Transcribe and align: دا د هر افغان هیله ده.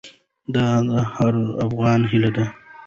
دا 0.55 0.67
د 0.87 0.91
هر 1.13 1.35
افغان 1.65 2.01
هیله 2.11 2.29
ده. 2.35 2.45